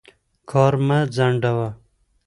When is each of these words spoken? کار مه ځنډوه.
کار 0.49 0.73
مه 0.87 0.99
ځنډوه. 1.15 1.67